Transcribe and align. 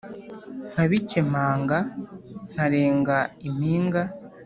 Nkabikempanga 0.71 1.77
nkarenga 2.51 3.17
impinga 3.47 4.01